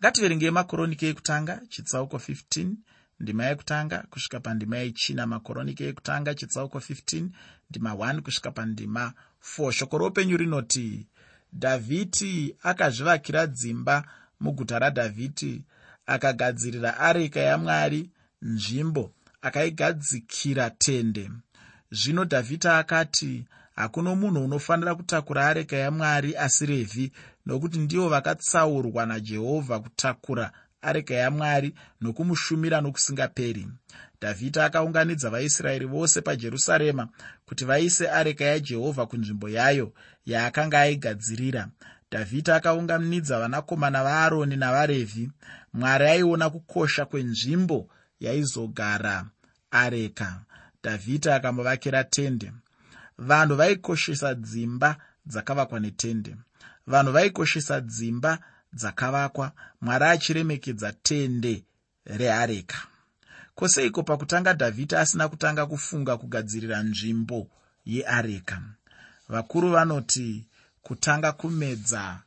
Ngativerengei 0.00 0.50
makoronike 0.50 1.08
ekutanga 1.08 1.60
chitsauko 1.68 2.16
15 2.16 2.74
ndima 3.20 3.44
yekutanga 3.44 3.98
kusvika 4.10 4.40
pandima 4.40 4.76
yechina 4.76 5.26
makoronike 5.26 5.88
ekutanga 5.88 6.34
chitsauko 6.34 6.78
15 6.78 7.28
ndima 7.70 7.90
1 7.90 8.20
kusvika 8.20 8.50
pandima 8.50 9.12
4 9.58 9.72
shoko 9.72 9.98
roupenyu 9.98 10.36
rinoti 10.36 11.06
dhavhidi 11.52 12.56
akazvivakira 12.62 13.46
dzimba 13.46 13.96
muguta 14.40 14.78
radhavhidi 14.78 15.64
akagadzirira 16.06 16.90
areka 16.98 17.40
yamwari 17.40 18.10
nzvimbo 18.42 19.12
akaigadzikira 19.42 20.70
tende. 20.70 21.30
Zvino 21.90 22.24
dhavhidi 22.24 22.68
akati 22.68 23.44
hakuno 23.76 24.16
munhu 24.16 24.44
unofanira 24.44 24.94
kutakura 24.94 25.46
areka 25.46 25.76
yamwari 25.76 26.36
asi 26.36 26.66
revhi 26.66 27.12
nokuti 27.46 27.78
ndivo 27.78 28.08
vakatsaurwa 28.08 29.06
najehovha 29.06 29.80
kutakura 29.80 30.52
areka 30.82 31.14
yamwari 31.14 31.74
nokumushumira 32.00 32.80
nokusingaperi. 32.80 33.68
Dhavhidi 34.20 34.60
akaunganidza 34.60 35.30
vaisraeri 35.30 35.86
vose 35.86 36.20
pajerusarema 36.20 37.08
kuti 37.46 37.64
vaise 37.64 38.08
areka 38.10 38.44
yajehovha 38.44 39.06
kunzvimbo 39.06 39.48
yayo 39.48 39.92
yaakanga 40.26 40.80
aigadzirira. 40.80 41.68
Dhavhidi 42.12 42.50
akaunganidza 42.50 43.38
vanakomana 43.40 44.04
vaaroni 44.04 44.56
navarevhi 44.56 45.30
mwari 45.76 46.06
aiona 46.06 46.50
kukosha 46.50 47.04
kwenzvimbo 47.04 47.88
yaizogara 48.20 49.26
areka. 49.70 50.40
Dhavhidi 50.82 51.30
akamuvakira 51.30 52.04
tende. 52.04 52.52
Vanhu 53.18 53.56
vaikoshesa 53.56 54.34
dzimba 54.34 54.96
dzakavakwa 55.26 55.80
netende. 55.80 56.36
Vanhu 56.86 57.12
vaikoshesa 57.12 57.80
dzimba 57.80 58.38
dzakavakwa. 58.72 59.52
Mwari 59.80 60.04
achiremekedza 60.04 60.92
tende 60.92 61.64
reareka. 62.04 62.76
Kwoseiko 63.54 64.02
pakutanga 64.02 64.52
dhavhidi 64.52 64.96
asina 64.96 65.28
kutanga 65.28 65.66
kufunga 65.66 66.16
kugadzirira 66.16 66.82
nzvimbo 66.82 67.48
yeareka. 67.84 68.62
Vakuru 69.28 69.70
vanoti 69.70 70.46
kutanga 70.82 71.32
kumedza 71.32 72.18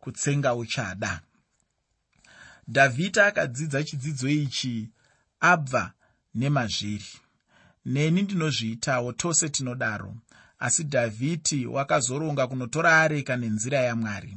kutsenga 0.00 0.54
uchada 0.54 1.20
dhavhidi 2.68 3.20
akadzidza 3.20 3.84
chidzidzo 3.84 4.28
ichi 4.28 4.88
abva 5.40 5.92
nemazviri. 6.34 7.12
Neni 7.84 8.22
ndinozviitawo 8.22 9.12
tose 9.12 9.48
tinodaro 9.48 10.14
asi 10.58 10.82
dhavhidi 10.84 11.66
wakazoronga 11.66 12.46
kunotora 12.46 13.00
areka 13.02 13.36
nenzira 13.36 13.78
yamwari. 13.78 14.36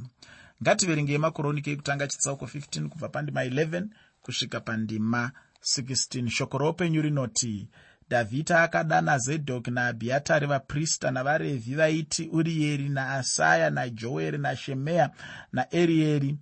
Ngativerengei 0.61 1.17
makoronike 1.17 1.71
ekutanga 1.71 2.07
chitsauko 2.07 2.45
15 2.45 2.87
kubva 2.87 3.09
pandima 3.09 3.45
11 3.45 3.87
kusvika 4.21 4.59
pandima 4.59 5.31
16 5.61 6.29
shoko 6.29 6.57
roupenyu 6.57 7.01
rinoti 7.01 7.69
dhavhidi 8.09 8.53
akadana 8.53 9.17
zedhoki 9.17 9.71
naabhiatari 9.71 10.47
vaprista 10.47 11.11
navarevhi 11.11 11.75
vaiti 11.75 12.29
urieri 12.37 12.89
naasaya 12.89 13.69
najoeri 13.69 14.37
nashemeya 14.37 15.09
naerieri 15.53 16.37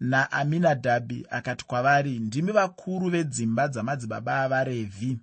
naaminadhabhi 0.00 1.26
akati 1.30 1.64
kwavari 1.64 2.18
ndimi 2.18 2.52
vakuru 2.52 3.10
vedzimba 3.10 3.68
dzamadzibaba 3.68 4.40
avarevhi. 4.40 5.18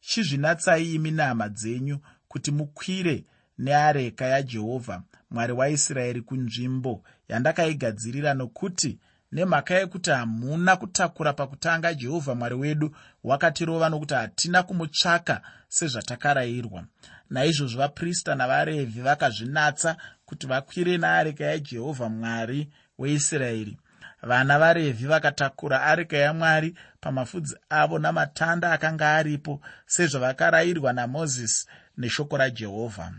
Chizvinatsai 0.00 0.94
imi 0.94 1.10
nehama 1.10 1.48
dzenyu 1.48 1.98
kuti 2.28 2.50
mukwire 2.50 3.24
neareka 3.58 4.24
yajehovha 4.26 5.02
mwari 5.30 5.52
waisraeri 5.52 6.20
kunzvimbo 6.22 7.02
yandakaigadzirira 7.28 8.34
nokuti 8.34 8.98
nemhaka 9.32 9.74
yekuti 9.74 10.10
hamuna 10.10 10.76
kutakura 10.76 11.32
pakutanga 11.32 11.94
jehovha 11.94 12.34
mwari 12.34 12.54
wedu 12.54 12.96
wakatirova 13.24 13.88
nokuti 13.88 14.14
hatina 14.14 14.62
kumutsvaka 14.62 15.42
sezvatakarayirwa. 15.68 16.84
Naizvozvo 17.30 17.78
vaprista 17.78 18.34
navarevhi 18.34 19.00
vakazvinatsa 19.00 19.96
kuti 20.24 20.46
vakwire 20.46 20.98
neareka 20.98 21.44
yajehovha 21.44 22.08
mwari 22.08 22.68
weisraeri 22.98 23.78
vana 24.22 24.58
varevhi 24.58 25.06
vakatakura 25.06 25.82
areka 25.82 26.16
yamwari 26.16 26.76
pamafudzi 27.00 27.56
avo 27.70 27.98
namatanda 27.98 28.72
akanga 28.72 29.16
aripo 29.16 29.60
sezvavakarayirwa 29.86 30.92
namozisi 30.92 31.66
neshoko 31.98 32.36
rajehovha. 32.36 33.12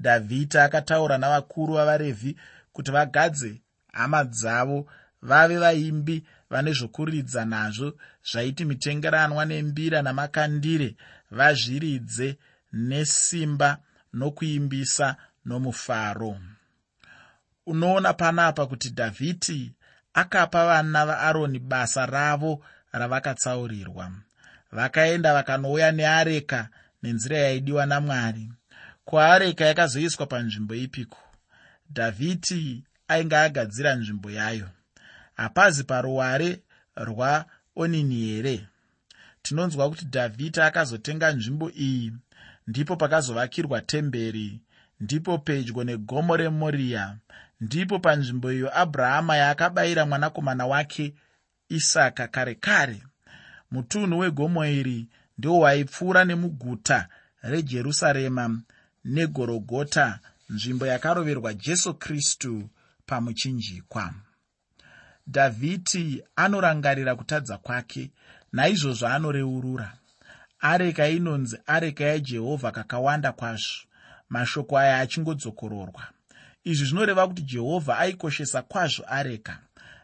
Dhavhidi 0.00 0.58
akataura 0.58 1.18
navakuru 1.18 1.74
vavarevhi 1.74 2.36
kuti 2.72 2.90
vagadze 2.90 3.62
hama 3.92 4.24
dzavo 4.24 4.86
vave 5.22 5.58
vaimbi 5.58 6.24
vane 6.50 6.72
zvokuridza 6.72 7.44
nazvo 7.44 7.92
zvaiti 8.30 8.64
mitengeranwa 8.64 9.44
nembira 9.44 10.02
namakandire 10.02 10.96
vazviridze 11.30 12.38
nesimba 12.72 13.78
nokuimbisa 14.12 15.16
nomufaro. 15.44 16.36
Unoona 17.66 18.12
panapa 18.12 18.66
kuti 18.66 18.88
dhavhidi 18.90 19.74
akapa 20.14 20.66
vana 20.66 21.06
vaaroni 21.06 21.58
basa 21.58 22.06
ravo 22.06 22.64
ravakatsaurirwa. 22.92 24.12
Vakaenda 24.72 25.34
vakanouya 25.34 25.92
neareka 25.92 26.68
nenzira 27.02 27.38
yaidiwa 27.38 27.86
namwari. 27.86 28.52
Kuareka 29.04 29.64
yakazoiswa 29.64 30.26
panzvimbo 30.26 30.74
ipiko 30.74 31.18
dhavhidi 31.90 32.84
ainge 33.08 33.36
agadzira 33.36 33.94
nzvimbo 33.94 34.30
yayo. 34.30 34.68
Hapazi 35.34 35.84
paruware 35.84 36.60
rwaonini 36.96 38.14
here? 38.26 38.66
Tinonzwa 39.42 39.88
kuti 39.88 40.04
dhavhidi 40.04 40.60
akazotenga 40.60 41.32
nzvimbo 41.32 41.70
iyi. 41.70 42.12
Ndipo 42.66 42.96
pakazovakirwa 42.96 43.80
temberi. 43.80 44.60
Ndipo 45.00 45.38
pedyo 45.38 45.84
negomo 45.84 46.36
remoriya 46.36 47.16
ndipo 47.62 47.96
panzvimbo 47.98 48.48
iyo 48.52 48.68
abrahama 48.82 49.36
yaakabayira 49.36 50.06
mwanakomana 50.06 50.66
wake 50.66 51.14
isaka 51.68 52.28
kare 52.28 52.54
kare. 52.54 53.02
Mutunhu 53.70 54.18
wegomo 54.18 54.66
iri 54.66 55.06
ndiwo 55.38 55.58
waipfuura 55.58 56.24
nemuguta 56.24 57.08
rejerusarema 57.42 58.44
negorogota 59.04 60.06
nzvimbo 60.50 60.86
yakaroverwa 60.86 61.54
jesu 61.54 61.94
kristu 61.94 62.68
pamuchinjikwa. 63.06 64.14
Dhavhidi 65.26 66.22
anorangarira 66.36 67.14
kutadza 67.16 67.58
kwake 67.58 68.10
naizvozvo 68.52 69.06
anoreurura. 69.08 69.92
Areka 70.60 71.08
inonzi 71.08 71.58
areka 71.66 72.04
yajehovha 72.04 72.70
kakawanda 72.70 73.32
kwazvo 73.32 73.78
mashoko 74.28 74.78
aya 74.78 74.98
achingodzokororwa 74.98 76.02
izvi 76.64 76.86
zvinoreva 76.86 77.28
kuti 77.28 77.42
jehovha 77.42 77.98
aikoshesa 77.98 78.62
kwazvo 78.62 79.04
areka. 79.08 79.58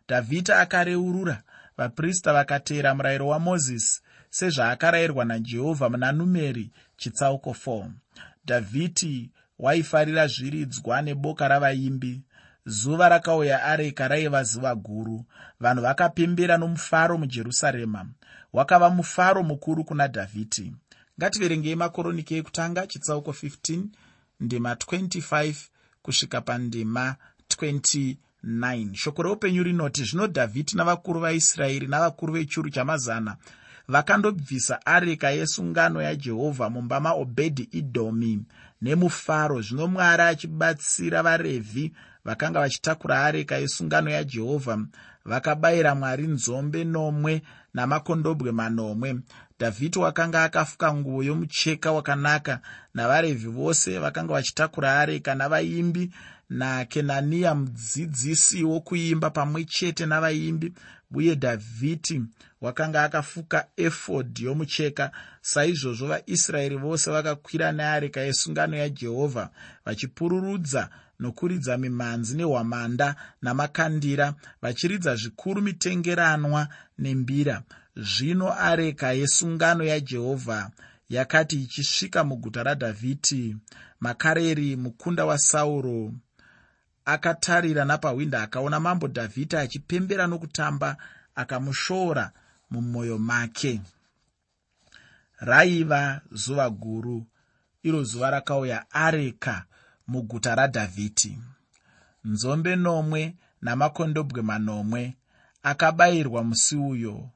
Dhavhidi 0.08 0.52
akareurura 0.52 1.42
vaprista 1.76 2.32
vakateera 2.32 2.94
murayiro 2.94 3.26
wamozisi 3.26 4.00
sezvaakarayirwa 4.30 5.24
najehovha 5.24 5.88
muna 5.88 6.12
numeri 6.12 6.70
chitsauko 6.96 7.50
4 7.50 7.90
dhavhidi 8.46 9.30
waifarira 9.58 10.26
zviridzwa 10.26 11.02
neboka 11.02 11.48
ravaimbi. 11.48 12.22
Zuva 12.66 13.08
rakauya 13.08 13.62
areka 13.62 14.08
raiva 14.08 14.42
zuva 14.44 14.74
guru. 14.74 15.24
Vanhu 15.60 15.82
vakapembera 15.82 16.58
nomufaro 16.58 17.18
mujerusarema. 17.18 18.06
Wakava 18.52 18.90
mufaro 18.90 19.42
mukuru 19.42 19.84
kuna 19.84 20.08
dhavhidi 20.08 20.72
ngativerengei 21.18 21.74
makoroniki 21.74 22.34
ekutanga 22.34 22.86
chitsauko 22.86 23.30
15 23.30 23.82
ndima 24.40 24.74
25 24.74 25.54
kusvika 26.08 26.40
pandima 26.40 27.16
29 27.48 28.94
shoko 28.94 29.22
reupenyu 29.22 29.62
rinoti 29.62 30.04
zvino 30.04 30.26
dhavhidi 30.26 30.72
navakuru 30.76 31.20
vaisraeri 31.20 31.86
navakuru 31.86 32.32
vechuru 32.32 32.70
chamazana 32.70 33.36
vakandobvisa 33.88 34.86
areka 34.86 35.30
yesungano 35.30 36.02
yajehovha 36.02 36.70
mumba 36.70 37.00
maobhedhi 37.00 37.68
idhomi 37.72 38.32
nemufaro 38.82 39.60
zvino 39.62 39.86
mwari 39.86 40.22
achibatsira 40.22 41.22
varevhi 41.22 41.92
vakanga 42.24 42.60
vachitakura 42.60 43.24
areka 43.24 43.56
yesungano 43.56 44.10
yajehovha 44.10 44.78
vakabayira 45.24 45.94
mwari 45.94 46.26
nzombe 46.26 46.84
nomwe 46.84 47.42
namakondobwe 47.74 48.52
manomwe. 48.52 49.20
Dhavhidhi 49.60 49.98
wakanga 49.98 50.44
akafuka 50.44 50.94
nguo 50.94 51.22
yomucheka 51.22 51.92
wakanaka 51.92 52.60
navarevhi 52.94 53.48
vose 53.48 53.98
vakanga 53.98 54.32
vachitakura 54.32 54.98
areka 54.98 55.34
navaimbi 55.34 56.10
nakenaniya 56.50 57.54
mudzidzisi 57.54 58.64
wokuimba 58.64 59.30
pamwe 59.30 59.64
chete 59.64 60.06
navaimbi 60.06 60.72
uye 61.10 61.34
dhavhidhi 61.34 62.22
wakanga 62.60 63.02
akafuka 63.02 63.68
efodhi 63.76 64.44
yomucheka. 64.44 65.10
Saizvozvo 65.40 66.06
vaisraeri 66.06 66.76
vose 66.76 67.10
vakakwira 67.10 67.72
neareka 67.72 68.20
yesungano 68.20 68.76
yajehovha 68.76 69.50
vachipururudza 69.84 70.90
nokuridza 71.20 71.78
mimhanzi 71.78 72.36
nehwamanda 72.36 73.16
namakandira 73.42 74.34
vachiridza 74.62 75.16
zvikuru 75.16 75.62
mitengeranwa 75.62 76.68
nembira. 76.98 77.62
Zvino 77.96 78.52
areka 78.52 79.12
yesungano 79.12 79.84
yajehovha 79.84 80.70
yakati 81.08 81.62
ichisvika 81.62 82.24
muguta 82.24 82.62
radhavhidhi 82.62 83.56
makareri 84.00 84.76
mukunda 84.76 85.26
wasauro 85.26 86.12
akatarira 87.14 87.84
napahwinda 87.84 88.42
akaona 88.42 88.80
mambo 88.80 89.06
dhavhidhi 89.08 89.56
achipembera 89.56 90.26
nokutamba 90.26 90.96
akamushoora 91.34 92.32
mumwoyo 92.70 93.18
make. 93.18 93.80
Raiva 95.40 96.20
zuva 96.32 96.70
guru 96.70 97.26
iro 97.82 98.04
zuva 98.04 98.30
rakauya 98.30 98.90
areka 98.90 99.64
muguta 100.06 100.54
radhavhidhi 100.54 101.38
nzombe 102.24 102.76
nomwe 102.76 103.36
namakondobwe 103.62 104.42
manomwe 104.42 105.16
akabayirwa 105.62 106.44
musi 106.44 106.76
uyo 106.76 107.30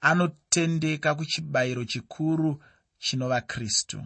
anotendeka 0.00 1.14
kuchibayiro 1.14 1.84
chikuru 1.84 2.62
chinova 2.98 3.40
kristu. 3.40 4.04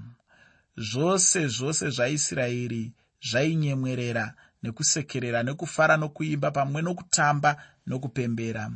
Zvose 0.77 1.49
zvose 1.49 1.91
zvaisraeri 1.91 2.93
zvainyemwerera 3.29 4.35
nekusekerera 4.63 5.43
nekufara 5.43 5.97
nokuimba 5.97 6.51
pamwe 6.51 6.83
nokutamba 6.83 7.57
nokupembera. 7.87 8.71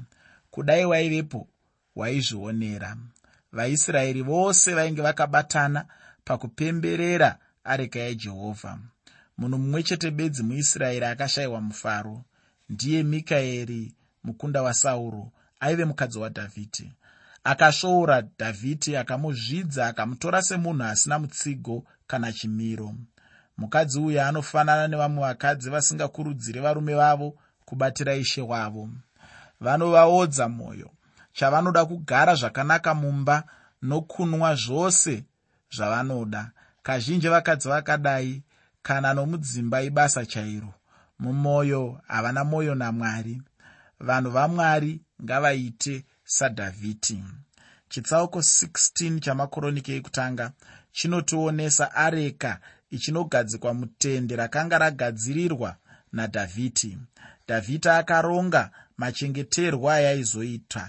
Kudai 0.51 0.85
waivepo 0.85 1.49
waizvionera. 1.97 2.97
Vaisraeri 3.53 4.23
vose 4.23 4.75
vainge 4.75 5.03
vakabatana 5.03 5.87
pakupemberera 6.25 7.38
areka 7.64 7.99
yajehovha. 7.99 8.79
Munhu 9.38 9.59
mumwe 9.59 9.83
chete 9.83 10.11
bedzi 10.11 10.42
muisraeri 10.42 11.05
akashayiwa 11.05 11.61
mufaro. 11.61 12.25
Ndiye 12.68 13.03
mikaeri 13.03 13.95
mukunda 14.25 14.62
wasauro 14.62 15.33
aive 15.61 15.85
mukadzi 15.85 16.18
wadhavhidhi 16.18 16.92
akasvoora 17.45 18.21
dhavhidhi 18.38 18.97
akamuzvidza 18.97 19.87
akamutora 19.87 20.42
semunhu 20.42 20.85
asina 20.85 21.18
mutsigo 21.18 21.85
kana 22.07 22.33
chimiro 22.33 22.95
mukadzi 23.59 23.99
uyu 24.01 24.21
anofanana 24.23 24.88
nevamwe 24.88 25.23
vakadzi 25.23 25.71
vasingakurudziri 25.71 26.61
varume 26.61 26.95
vavo 26.95 27.35
kubatira 27.65 28.15
ishe 28.15 28.43
wavo. 28.43 28.88
Vanovaodza 29.61 30.49
mwoyo. 30.49 30.91
Chavanoda 31.33 31.85
kugara 31.85 32.35
zvakanaka 32.35 32.95
mumba 32.95 33.45
nokunwa 33.83 34.55
zvose 34.55 35.25
zvavanoda. 35.71 36.51
Kazhinji 36.83 37.29
vakadzi 37.29 37.69
vakadai 37.69 38.43
kana 38.83 39.15
nomudzimba 39.15 39.83
ibasa 39.83 40.27
chairo 40.27 40.75
mumwoyo 41.19 42.01
havana 42.09 42.45
mwoyo 42.45 42.75
namwari. 42.75 43.43
Vanhu 44.01 44.31
vamwari 44.31 45.01
ngavaite 45.25 46.05
sadhavhidhi. 46.25 47.25
Chitsauko 47.88 48.38
16 48.38 49.21
chamakoroniki 49.21 49.93
ekutanga 49.93 50.53
chinotionesa 50.93 51.95
areka 51.95 52.61
ichinogadzikwa 52.97 53.71
mutende 53.75 54.37
rakanga 54.37 54.77
ragadzirirwa 54.79 55.71
nadhavhidhi. 56.17 56.99
Dhavhidhi 57.49 57.89
akaronga 57.89 58.63
machengeterwo 59.01 59.87
ayaizoita 59.97 60.85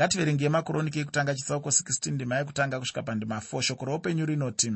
ngativerengei 0.00 0.48
makoroniki 0.48 0.98
ekutanga 0.98 1.34
chitsauko 1.34 1.68
16 1.68 2.12
ndima 2.12 2.36
yekutanga 2.36 2.80
kusvika 2.80 3.02
pandima 3.02 3.36
4 3.36 3.62
shoko 3.62 3.84
roupenyu 3.84 4.26
rinoti 4.26 4.72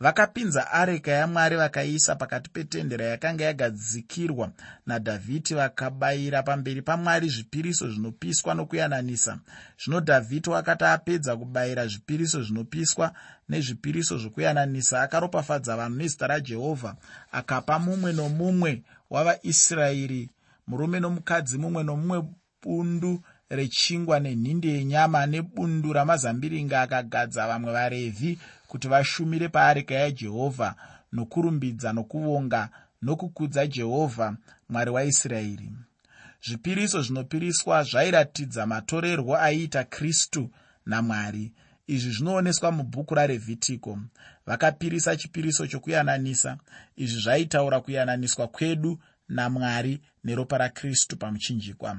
vakapinza 0.00 0.72
areka 0.72 1.10
yamwari 1.10 1.56
vakaiisa 1.56 2.16
pakati 2.16 2.50
petende 2.50 2.96
rayakanga 2.96 3.44
yagadzikirwa 3.44 4.50
nadhavhidhi 4.86 5.54
vakabayira 5.54 6.42
pamberi 6.42 6.82
pamwari 6.82 7.28
zvipiriso 7.28 7.90
zvinopiswa 7.90 8.54
nokuyananisa. 8.54 9.38
Zvino 9.84 10.00
dhavhidhi 10.00 10.50
wakati 10.50 10.84
apedza 10.84 11.36
kubayira 11.36 11.86
zvipiriso 11.86 12.42
zvinopiswa 12.42 13.14
nezvipiriso 13.48 14.18
zvokuyananisa 14.18 15.02
akaropafadza 15.02 15.76
vanhu 15.76 15.96
nezita 15.98 16.26
rajehovha 16.26 16.96
akapa 17.32 17.78
mumwe 17.78 18.12
nomumwe 18.12 18.82
wavaisraeri 19.10 20.30
murume 20.66 21.00
nomukadzi 21.00 21.58
mumwe 21.58 21.82
nomumwe 21.82 22.22
bundu 22.62 23.22
rechingwa 23.50 24.20
nenhindi 24.20 24.68
yenyama 24.68 25.26
nebundu 25.26 25.92
ramazambiringa 25.92 26.80
akagadza 26.80 27.48
vamwe 27.48 27.72
varevhi 27.72 28.38
kuti 28.68 28.88
vashumire 28.88 29.48
paareka 29.48 29.94
yajehovha 29.94 30.74
nokurumbidza 31.12 31.92
nokuvonga 31.92 32.68
nokukudza 33.02 33.66
jehovha 33.66 34.36
mwari 34.68 34.90
waisraeri 34.90 35.68
zvipiriso 36.46 37.02
zvinopiriswa 37.02 37.82
zvairatidza 37.82 38.66
matorerwo 38.66 39.36
aiita 39.36 39.84
kristu 39.84 40.50
namwari. 40.86 41.52
Izvi 41.86 42.12
zvinooneswa 42.12 42.72
mubhuku 42.72 43.14
rarevhitiko. 43.14 43.98
Vakapirisa 44.46 45.16
chipiriso 45.16 45.66
chokuyananisa. 45.66 46.56
Izvi 46.96 47.20
zvaitaura 47.20 47.80
kuyananiswa 47.80 48.48
kwedu 48.48 48.98
namwari 49.28 50.00
neropa 50.24 50.58
rakristu 50.58 51.16
pamuchinjikwa 51.16 51.96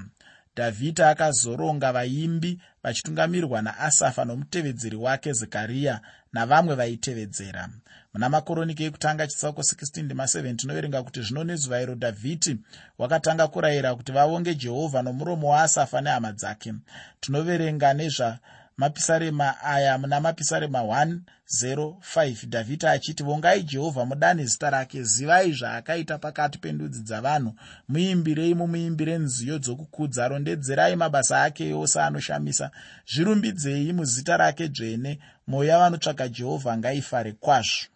dhavhidhi 0.58 1.04
akazoronga 1.04 1.92
vaimbi 1.92 2.60
vachitungamirirwa 2.84 3.62
naasafa 3.62 4.26
nomutevedzeri 4.26 4.96
wake 4.96 5.34
zekariya 5.34 6.02
navamwe 6.34 6.76
vaitevedzera. 6.76 7.70
Muna 8.14 8.30
makoroniki 8.30 8.84
ekutanga 8.84 9.28
chitsauko 9.28 9.62
16:7 9.62 10.56
tinoverenga 10.56 11.04
kuti 11.04 11.22
zvino 11.22 11.44
nezuva 11.44 11.82
iro 11.82 11.96
dhavhidhi 11.96 12.58
wakatanga 12.98 13.48
kurayira 13.48 13.96
kuti 13.96 14.12
vavonge 14.12 14.56
jehovha 14.56 15.02
nomuromo 15.02 15.50
waasafa 15.50 16.02
nehama 16.02 16.32
dzake. 16.32 16.74
Tinoverenga 17.22 17.94
nezva 17.94 18.40
mapisarema 18.78 19.62
aya 19.64 19.98
muna 19.98 20.20
mapisarema 20.20 20.80
105 20.80 22.48
dhavhidhi 22.48 22.88
achiti 22.88 23.24
vongai 23.24 23.64
jehovha 23.64 24.06
mudane 24.06 24.46
zita 24.46 24.70
rake. 24.70 25.04
Zivai 25.04 25.52
zvaakaita 25.52 26.18
pakati 26.18 26.58
pendudzi 26.58 27.02
dzavanhu. 27.04 27.54
Muimbirei 27.88 28.54
mumuimbire 28.54 29.18
nziyo 29.18 29.60
dzokukudza. 29.60 30.28
Rondedzerai 30.28 30.96
mabasa 30.96 31.44
ake 31.44 31.70
yose 31.70 32.02
anoshamisa. 32.02 32.72
Zvirumbidzei 33.14 33.94
muzita 33.94 34.38
rake 34.38 34.68
dzvene. 34.68 35.20
Mwoyo 35.48 35.70
yavanotsvaga 35.70 36.28
jehovha 36.28 36.78
ngaifare 36.78 37.32
kwazvo 37.32 37.95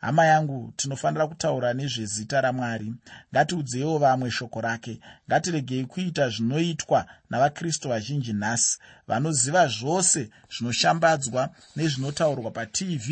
hama 0.00 0.26
yangu 0.26 0.72
tinofanira 0.76 1.26
kutaura 1.26 1.74
nezvezita 1.74 2.40
ramwari. 2.40 2.94
Ngatiudzeiwo 3.32 3.98
vamwe 3.98 4.30
shoko 4.30 4.60
rake. 4.60 5.00
Ngatiregei 5.28 5.84
kuita 5.84 6.28
zvinoitwa 6.28 7.06
navakristu 7.30 7.88
vazhinji 7.88 8.32
nhasi 8.32 8.78
vanoziva 9.08 9.68
zvose 9.68 10.30
zvinoshambadzwa 10.52 11.48
nezvinotaurwa 11.76 12.50
patv 12.50 13.08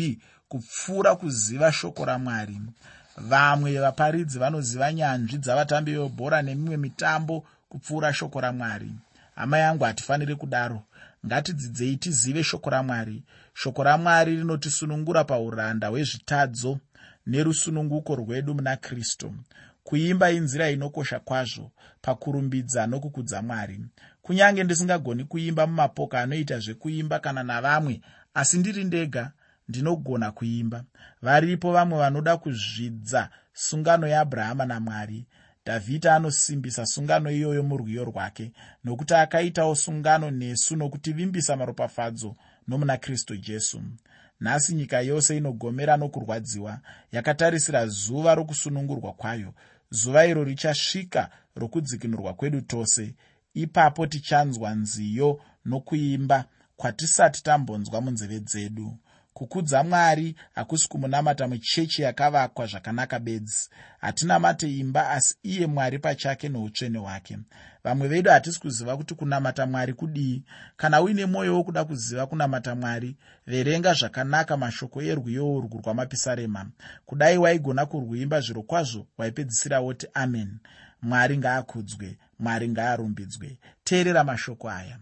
kupfuura 0.49 1.15
kuziva 1.15 1.71
shoko 1.71 2.05
ramwari. 2.05 2.61
Vamwe 3.17 3.79
vaparidzi 3.79 4.39
vanoziva 4.39 4.93
nyanzvi 4.93 5.37
dzavatambi 5.37 5.91
vebhora 5.93 6.41
nemimwe 6.41 6.77
mitambo 6.77 7.45
kupfuura 7.69 8.13
shoko 8.13 8.41
ramwari. 8.41 8.91
Hama 9.35 9.57
yangu 9.57 9.83
hatifaniri 9.83 10.35
kudaro. 10.35 10.83
Ngatidzidzei 11.25 11.97
tizive 11.97 12.43
shoko 12.43 12.69
ramwari 12.69 13.23
shoko 13.61 13.83
ramwari 13.83 14.35
rinotisunungura 14.35 15.23
pauranda 15.23 15.87
hwezvitadzo 15.87 16.79
nerusununguko 17.27 18.15
rwedu 18.15 18.55
muna 18.55 18.77
kristu 18.77 19.33
kuimba 19.83 20.31
inzira 20.31 20.69
inokosha 20.71 21.19
kwazvo 21.19 21.71
pakurumbidza 22.01 22.87
nokukudza 22.87 23.41
mwari. 23.41 23.79
Kunyange 24.21 24.63
ndisingagoni 24.63 25.23
kuimba 25.23 25.67
mumapoka 25.67 26.19
anoita 26.21 26.59
zvekuimba 26.59 27.19
kana 27.19 27.43
navamwe 27.43 28.01
asi 28.33 28.57
ndiri 28.57 28.83
ndega 28.83 29.31
ndinogona 29.69 30.31
kuimba. 30.31 30.83
Varipo 31.21 31.71
vamwe 31.71 31.97
vanoda 31.99 32.37
kuzvidza 32.37 33.29
sungano 33.53 34.07
yeabrahama 34.07 34.65
namwari. 34.65 35.25
Dhavhidhi 35.65 36.07
anosimbisa 36.07 36.85
sungano 36.85 37.31
iyoyo 37.31 37.63
murwiyo 37.63 38.03
rwake 38.05 38.51
nokuti 38.83 39.13
akaitawo 39.13 39.75
sungano 39.75 40.31
nesu 40.31 40.75
nokutivimbisa 40.75 41.55
maropafadzo 41.55 42.35
nomuna 42.69 42.97
kristu 42.97 43.37
jesu. 43.37 43.81
Nhasi 44.39 44.73
nyika 44.75 45.01
yose 45.01 45.37
inogomera 45.37 45.97
nokurwadziwa 45.97 46.79
yakatarisira 47.11 47.87
zuva 47.87 48.35
rokusunungurwa 48.35 49.13
kwayo. 49.13 49.53
Zuva 49.89 50.25
iro 50.25 50.43
richasvika 50.43 51.29
rokudzikinurwa 51.55 52.33
kwedu 52.33 52.61
tose. 52.61 53.15
Ipapo 53.53 54.07
tichanzwa 54.07 54.75
nziyo 54.75 55.41
nokuimba 55.65 56.45
kwatisati 56.77 57.43
tambonzwa 57.43 58.01
munzeve 58.01 58.39
dzedu 58.39 58.97
kukudza 59.39 59.83
mwari 59.83 60.35
hakusi 60.55 60.89
kumunamata 60.89 61.47
muchechi 61.47 62.01
yakavakwa 62.01 62.65
zvakanaka 62.65 63.19
bedzi. 63.19 63.69
Hatinamate 64.01 64.77
imba 64.77 65.09
asi 65.09 65.35
iye 65.43 65.67
mwari 65.67 65.99
pachake 65.99 66.49
noutsvene 66.49 66.97
hwake. 66.99 67.37
Vamwe 67.83 68.07
vedu 68.07 68.29
hatisi 68.31 68.59
kuziva 68.59 68.97
kuti 68.97 69.15
kunamata 69.15 69.65
mwari 69.65 69.93
kudii. 69.93 70.43
Kana 70.77 71.01
uine 71.01 71.25
mwoyo 71.25 71.55
wokuda 71.55 71.85
kuziva 71.85 72.27
kunamata 72.27 72.75
mwari 72.75 73.15
verenga 73.47 73.93
zvakanaka 73.93 74.57
mashoko 74.57 75.01
erwiyo 75.01 75.53
urwu 75.55 75.77
rwamapisarema. 75.83 76.69
Kudai 77.05 77.37
waigona 77.37 77.85
kurwimba 77.85 78.41
zviro 78.41 78.61
kwazvo 78.61 79.07
waipedzisira 79.17 79.79
woti 79.79 80.07
amen. 80.13 80.57
Mwari 81.01 81.37
ngaakudzwe 81.37 82.17
mwari 82.39 82.69
ngaarumbidzwe. 82.69 83.57
Teerera 83.83 84.23
mashoko 84.23 84.69
aya 84.69 84.99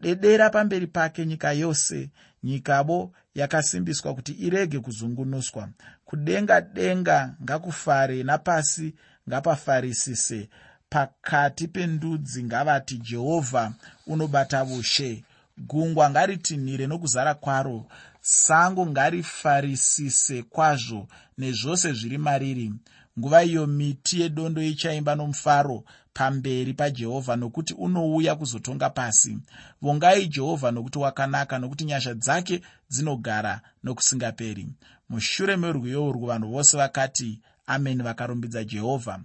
dedera 0.00 0.50
pamberi 0.50 0.86
pake 0.86 1.26
nyika 1.26 1.52
yose 1.52 2.10
nyikabo 2.44 3.12
yakasimbiswa 3.34 4.14
kuti 4.14 4.32
irege 4.32 4.78
kuzungunuswa 4.80 5.68
kudenga 6.04 6.60
denga 6.60 7.34
ngakufare 7.42 8.22
napasi 8.22 8.94
ngapafarisise. 9.28 10.48
Pakati 10.90 11.68
pendudzi 11.68 12.44
ngavati 12.44 12.98
jehovha 12.98 13.72
unobata 14.06 14.64
ushe 14.64 15.24
gungwa 15.58 16.10
ngaritinhire 16.10 16.86
nokuzara 16.86 17.34
kwaro. 17.34 17.86
Sango 18.20 18.86
ngarifarisise 18.86 20.42
kwazvo 20.42 21.08
nezvose 21.38 21.92
zviri 21.92 22.18
mariri. 22.18 22.72
Nguva 23.18 23.44
iyo 23.44 23.66
miti 23.66 24.20
yedondo 24.20 24.62
ichaimba 24.62 25.14
nomufaro 25.14 25.84
pamberi 26.14 26.74
pajehovha 26.74 27.36
nokuti 27.36 27.74
unouya 27.74 28.34
kuzotonga 28.36 28.90
pasi. 28.90 29.38
Vongai 29.82 30.26
jehovha 30.26 30.70
nokuti 30.70 30.98
wakanaka 30.98 31.58
nokuti 31.58 31.84
nyasha 31.84 32.14
dzake 32.14 32.60
dzinogara 32.90 33.60
nokusingaperi. 33.84 34.68
Mushure 35.08 35.56
merwiyo 35.56 36.06
urwu 36.08 36.26
vanhu 36.26 36.50
vose 36.50 36.76
vakati 36.76 37.40
amen 37.66 38.02
vakarumbidza 38.02 38.64
jehovha 38.64 39.20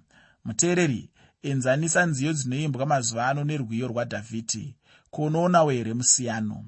muteereri 0.46 1.10
enzanisa 1.44 2.06
nziyo 2.06 2.34
dzinoimbwa 2.34 2.86
mazuva 2.86 3.28
ano 3.28 3.44
nerwiyo 3.44 3.88
rwadhavhidhi 3.88 4.76
kunoona 5.12 5.64
here 5.72 5.94
musiyano? 5.94 6.66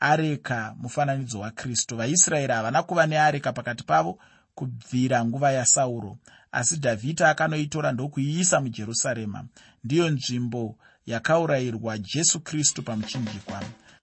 Areka 0.00 0.74
mufananidzo 0.78 1.40
wakristu 1.40 1.96
vaisraeri 1.96 2.52
havana 2.52 2.82
kuva 2.82 3.06
neareka 3.06 3.52
pakati 3.52 3.84
pavo 3.84 4.18
kubvira 4.58 5.24
nguva 5.24 5.52
yasauro 5.58 6.18
asi 6.52 6.76
dhavhidhi 6.76 7.24
akanoitora 7.24 7.92
ndokuiisa 7.92 8.60
mujerusarema. 8.60 9.44
Ndiyo 9.84 10.10
nzvimbo 10.10 10.76
yakaurayirwa 11.06 11.98
jesu 11.98 12.40
kristu 12.40 12.82
pamuchinjikwa 12.82 13.62